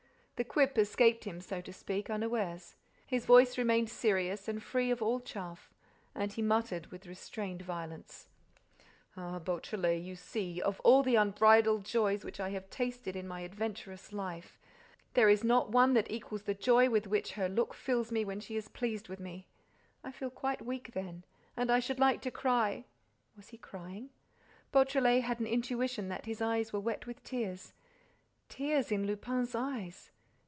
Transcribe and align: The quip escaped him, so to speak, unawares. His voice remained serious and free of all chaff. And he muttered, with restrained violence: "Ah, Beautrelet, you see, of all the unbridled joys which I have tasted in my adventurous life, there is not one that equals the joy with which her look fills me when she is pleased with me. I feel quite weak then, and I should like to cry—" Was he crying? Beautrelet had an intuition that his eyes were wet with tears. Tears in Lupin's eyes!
The 0.37 0.43
quip 0.45 0.75
escaped 0.79 1.25
him, 1.25 1.39
so 1.39 1.61
to 1.61 1.71
speak, 1.71 2.09
unawares. 2.09 2.75
His 3.05 3.27
voice 3.27 3.59
remained 3.59 3.91
serious 3.91 4.47
and 4.47 4.59
free 4.63 4.89
of 4.89 4.99
all 4.99 5.19
chaff. 5.19 5.71
And 6.15 6.33
he 6.33 6.41
muttered, 6.41 6.87
with 6.87 7.05
restrained 7.05 7.61
violence: 7.61 8.27
"Ah, 9.15 9.37
Beautrelet, 9.37 10.01
you 10.01 10.15
see, 10.15 10.59
of 10.59 10.79
all 10.79 11.03
the 11.03 11.15
unbridled 11.15 11.85
joys 11.85 12.23
which 12.25 12.39
I 12.39 12.49
have 12.49 12.71
tasted 12.71 13.15
in 13.15 13.27
my 13.27 13.41
adventurous 13.41 14.11
life, 14.11 14.57
there 15.13 15.29
is 15.29 15.43
not 15.43 15.69
one 15.69 15.93
that 15.93 16.09
equals 16.09 16.41
the 16.41 16.55
joy 16.55 16.89
with 16.89 17.05
which 17.05 17.33
her 17.33 17.47
look 17.47 17.75
fills 17.75 18.11
me 18.11 18.25
when 18.25 18.39
she 18.39 18.55
is 18.55 18.67
pleased 18.67 19.09
with 19.09 19.19
me. 19.19 19.45
I 20.03 20.09
feel 20.11 20.31
quite 20.31 20.65
weak 20.65 20.93
then, 20.95 21.23
and 21.55 21.69
I 21.71 21.77
should 21.79 21.99
like 21.99 22.19
to 22.21 22.31
cry—" 22.31 22.85
Was 23.37 23.49
he 23.49 23.59
crying? 23.59 24.09
Beautrelet 24.71 25.21
had 25.21 25.39
an 25.39 25.45
intuition 25.45 26.09
that 26.09 26.25
his 26.25 26.41
eyes 26.41 26.73
were 26.73 26.79
wet 26.79 27.05
with 27.05 27.23
tears. 27.23 27.73
Tears 28.49 28.91
in 28.91 29.05
Lupin's 29.05 29.53
eyes! 29.53 30.09